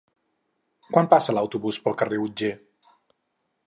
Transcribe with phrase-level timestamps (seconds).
[0.95, 2.53] Quan passa l'autobús pel carrer Otger?